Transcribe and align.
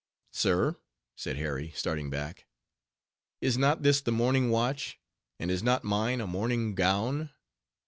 "Sir?" 0.33 0.77
said 1.15 1.37
Harry, 1.37 1.71
starting 1.75 2.09
back. 2.09 2.47
"Is 3.39 3.55
not 3.55 3.83
this 3.83 4.01
the 4.01 4.11
morning 4.11 4.49
watch, 4.49 4.97
and 5.37 5.51
is 5.51 5.61
not 5.61 5.83
mine 5.83 6.19
a 6.21 6.25
morning 6.25 6.73
gown?" 6.73 7.29